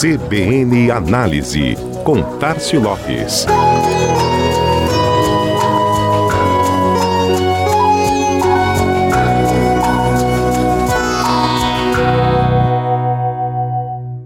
CBN 0.00 0.90
Análise, 0.90 1.76
com 2.04 2.22
Tarcio 2.38 2.80
Lopes. 2.80 3.44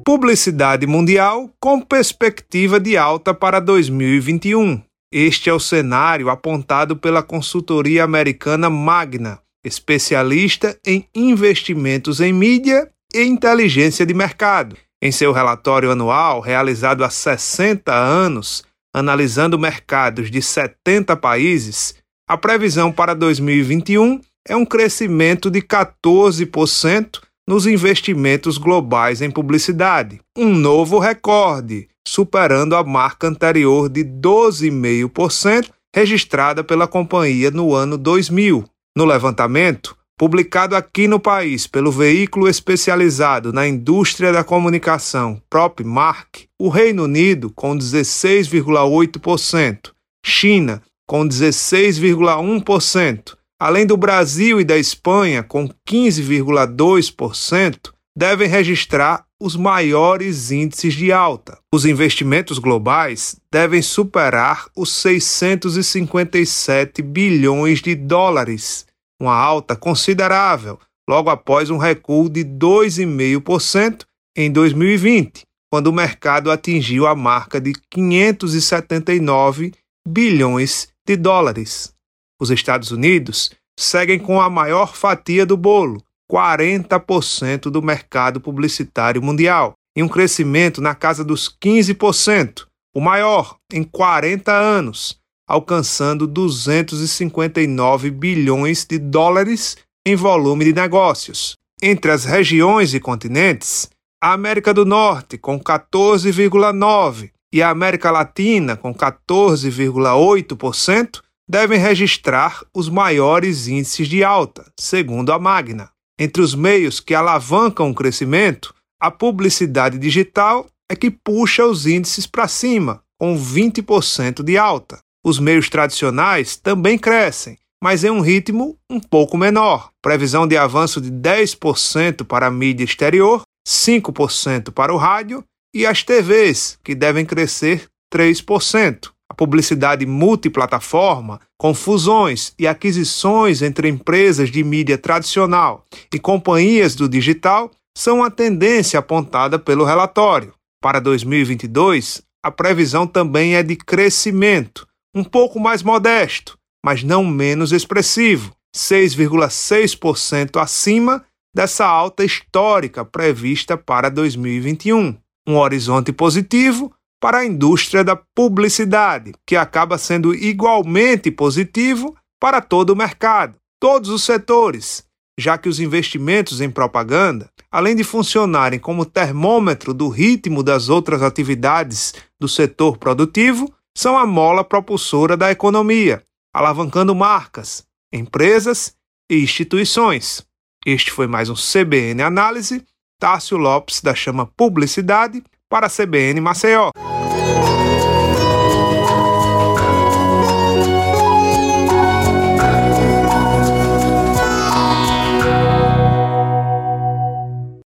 Publicidade 0.06 0.86
mundial 0.86 1.50
com 1.58 1.80
perspectiva 1.80 2.78
de 2.78 2.96
alta 2.96 3.34
para 3.34 3.58
2021. 3.58 4.80
Este 5.12 5.50
é 5.50 5.52
o 5.52 5.58
cenário 5.58 6.30
apontado 6.30 6.96
pela 6.96 7.20
consultoria 7.20 8.04
americana 8.04 8.70
Magna, 8.70 9.40
especialista 9.64 10.78
em 10.86 11.08
investimentos 11.12 12.20
em 12.20 12.32
mídia 12.32 12.88
e 13.12 13.24
inteligência 13.24 14.06
de 14.06 14.14
mercado. 14.14 14.76
Em 15.04 15.12
seu 15.12 15.32
relatório 15.32 15.90
anual, 15.90 16.40
realizado 16.40 17.04
há 17.04 17.10
60 17.10 17.92
anos, 17.94 18.64
analisando 18.90 19.58
mercados 19.58 20.30
de 20.30 20.40
70 20.40 21.14
países, 21.14 21.94
a 22.26 22.38
previsão 22.38 22.90
para 22.90 23.12
2021 23.12 24.18
é 24.48 24.56
um 24.56 24.64
crescimento 24.64 25.50
de 25.50 25.60
14% 25.60 27.20
nos 27.46 27.66
investimentos 27.66 28.56
globais 28.56 29.20
em 29.20 29.30
publicidade, 29.30 30.22
um 30.34 30.54
novo 30.54 30.98
recorde, 30.98 31.86
superando 32.08 32.74
a 32.74 32.82
marca 32.82 33.28
anterior 33.28 33.90
de 33.90 34.02
12,5% 34.02 35.68
registrada 35.94 36.64
pela 36.64 36.88
companhia 36.88 37.50
no 37.50 37.74
ano 37.74 37.98
2000. 37.98 38.64
No 38.96 39.04
levantamento, 39.04 39.94
publicado 40.16 40.76
aqui 40.76 41.08
no 41.08 41.18
país 41.18 41.66
pelo 41.66 41.90
veículo 41.90 42.48
especializado 42.48 43.52
na 43.52 43.66
indústria 43.66 44.32
da 44.32 44.44
comunicação 44.44 45.42
PropMark, 45.50 46.46
o 46.58 46.68
Reino 46.68 47.02
Unido 47.04 47.50
com 47.50 47.76
16,8%, 47.76 49.90
China 50.24 50.80
com 51.06 51.28
16,1%, 51.28 53.36
além 53.60 53.84
do 53.86 53.96
Brasil 53.96 54.60
e 54.60 54.64
da 54.64 54.76
Espanha 54.78 55.42
com 55.42 55.68
15,2%, 55.88 57.92
devem 58.16 58.48
registrar 58.48 59.24
os 59.40 59.56
maiores 59.56 60.50
índices 60.50 60.94
de 60.94 61.12
alta. 61.12 61.58
Os 61.74 61.84
investimentos 61.84 62.58
globais 62.58 63.36
devem 63.52 63.82
superar 63.82 64.68
os 64.76 64.90
657 64.92 67.02
bilhões 67.02 67.82
de 67.82 67.94
dólares, 67.94 68.86
uma 69.24 69.36
alta 69.36 69.74
considerável, 69.76 70.78
logo 71.08 71.30
após 71.30 71.70
um 71.70 71.78
recuo 71.78 72.28
de 72.28 72.44
2,5% 72.44 74.04
em 74.36 74.50
2020, 74.50 75.42
quando 75.70 75.88
o 75.88 75.92
mercado 75.92 76.50
atingiu 76.50 77.06
a 77.06 77.14
marca 77.14 77.60
de 77.60 77.72
579 77.90 79.72
bilhões 80.06 80.88
de 81.06 81.16
dólares. 81.16 81.92
Os 82.40 82.50
Estados 82.50 82.90
Unidos 82.90 83.50
seguem 83.78 84.18
com 84.18 84.40
a 84.40 84.50
maior 84.50 84.94
fatia 84.94 85.44
do 85.46 85.56
bolo, 85.56 86.02
40% 86.30 87.70
do 87.70 87.82
mercado 87.82 88.40
publicitário 88.40 89.22
mundial, 89.22 89.74
e 89.96 90.02
um 90.02 90.08
crescimento 90.08 90.80
na 90.80 90.94
casa 90.94 91.24
dos 91.24 91.48
15%, 91.48 92.66
o 92.94 93.00
maior 93.00 93.56
em 93.72 93.84
40 93.84 94.52
anos, 94.52 95.20
alcançando 95.48 96.26
259 96.26 98.10
bilhões 98.10 98.84
de 98.84 98.98
dólares 98.98 99.76
em 100.06 100.16
volume 100.16 100.66
de 100.66 100.72
negócios. 100.72 101.54
Entre 101.82 102.10
as 102.10 102.24
regiões 102.24 102.94
e 102.94 103.00
continentes, 103.00 103.90
a 104.22 104.32
América 104.32 104.72
do 104.72 104.84
Norte 104.84 105.36
com 105.36 105.58
14,9% 105.60 107.30
e 107.52 107.60
a 107.62 107.70
América 107.70 108.10
Latina 108.10 108.76
com 108.76 108.94
14,8% 108.94 111.20
devem 111.48 111.78
registrar 111.78 112.64
os 112.74 112.88
maiores 112.88 113.68
índices 113.68 114.08
de 114.08 114.24
alta, 114.24 114.66
segundo 114.78 115.32
a 115.32 115.38
Magna. 115.38 115.90
Entre 116.18 116.42
os 116.42 116.54
meios 116.54 117.00
que 117.00 117.14
alavancam 117.14 117.90
o 117.90 117.94
crescimento, 117.94 118.74
a 119.00 119.10
publicidade 119.10 119.98
digital 119.98 120.66
é 120.90 120.96
que 120.96 121.10
puxa 121.10 121.66
os 121.66 121.86
índices 121.86 122.26
para 122.26 122.48
cima, 122.48 123.02
com 123.20 123.36
20% 123.36 124.42
de 124.42 124.56
alta. 124.56 124.98
Os 125.24 125.38
meios 125.38 125.70
tradicionais 125.70 126.54
também 126.54 126.98
crescem, 126.98 127.58
mas 127.82 128.04
em 128.04 128.10
um 128.10 128.20
ritmo 128.20 128.76
um 128.90 129.00
pouco 129.00 129.38
menor. 129.38 129.88
Previsão 130.02 130.46
de 130.46 130.54
avanço 130.54 131.00
de 131.00 131.10
10% 131.10 132.24
para 132.26 132.48
a 132.48 132.50
mídia 132.50 132.84
exterior, 132.84 133.42
5% 133.66 134.70
para 134.70 134.92
o 134.92 134.98
rádio 134.98 135.42
e 135.74 135.86
as 135.86 136.02
TVs, 136.02 136.78
que 136.84 136.94
devem 136.94 137.24
crescer 137.24 137.88
3%. 138.14 139.10
A 139.30 139.34
publicidade 139.34 140.04
multiplataforma, 140.04 141.40
com 141.58 141.72
fusões 141.72 142.52
e 142.58 142.66
aquisições 142.66 143.62
entre 143.62 143.88
empresas 143.88 144.50
de 144.50 144.62
mídia 144.62 144.98
tradicional 144.98 145.86
e 146.12 146.18
companhias 146.18 146.94
do 146.94 147.08
digital, 147.08 147.70
são 147.96 148.22
a 148.22 148.30
tendência 148.30 148.98
apontada 148.98 149.58
pelo 149.58 149.84
relatório. 149.84 150.52
Para 150.82 151.00
2022, 151.00 152.20
a 152.44 152.50
previsão 152.50 153.06
também 153.06 153.56
é 153.56 153.62
de 153.62 153.74
crescimento, 153.74 154.86
um 155.14 155.22
pouco 155.22 155.60
mais 155.60 155.82
modesto, 155.82 156.58
mas 156.84 157.02
não 157.02 157.24
menos 157.24 157.72
expressivo, 157.72 158.52
6,6% 158.74 160.60
acima 160.60 161.24
dessa 161.54 161.86
alta 161.86 162.24
histórica 162.24 163.04
prevista 163.04 163.76
para 163.76 164.10
2021. 164.10 165.16
Um 165.46 165.56
horizonte 165.56 166.12
positivo 166.12 166.92
para 167.20 167.38
a 167.38 167.46
indústria 167.46 168.02
da 168.02 168.16
publicidade, 168.16 169.32
que 169.46 169.56
acaba 169.56 169.96
sendo 169.96 170.34
igualmente 170.34 171.30
positivo 171.30 172.14
para 172.40 172.60
todo 172.60 172.90
o 172.90 172.96
mercado, 172.96 173.54
todos 173.80 174.10
os 174.10 174.24
setores, 174.24 175.04
já 175.38 175.56
que 175.56 175.68
os 175.68 175.80
investimentos 175.80 176.60
em 176.60 176.70
propaganda, 176.70 177.48
além 177.70 177.96
de 177.96 178.04
funcionarem 178.04 178.78
como 178.78 179.06
termômetro 179.06 179.94
do 179.94 180.08
ritmo 180.08 180.62
das 180.62 180.88
outras 180.88 181.22
atividades 181.22 182.14
do 182.38 182.48
setor 182.48 182.98
produtivo, 182.98 183.72
são 183.96 184.18
a 184.18 184.26
mola 184.26 184.64
propulsora 184.64 185.36
da 185.36 185.50
economia, 185.50 186.22
alavancando 186.52 187.14
marcas, 187.14 187.84
empresas 188.12 188.94
e 189.30 189.42
instituições. 189.42 190.44
Este 190.84 191.10
foi 191.10 191.26
mais 191.26 191.48
um 191.48 191.54
CBN 191.54 192.22
Análise. 192.22 192.84
Tássio 193.20 193.56
Lopes 193.56 194.02
da 194.02 194.14
Chama 194.14 194.44
Publicidade 194.44 195.42
para 195.68 195.86
a 195.86 195.90
CBN 195.90 196.40
Maceió. 196.40 196.90